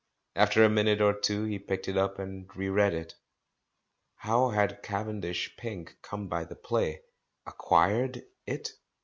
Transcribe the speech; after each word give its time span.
After 0.35 0.63
a 0.63 0.67
minute 0.69 0.99
or 0.99 1.13
two 1.13 1.43
he 1.43 1.59
picked 1.59 1.87
it 1.87 1.95
up 1.95 2.17
and 2.17 2.49
re 2.55 2.69
read 2.69 2.95
it. 2.95 3.13
How 4.15 4.49
had 4.49 4.81
Cavendish 4.81 5.55
Pink 5.57 5.95
come 6.01 6.27
by 6.27 6.43
the 6.43 6.55
play? 6.55 7.03
"Acquired" 7.45 8.25
it? 8.47 8.71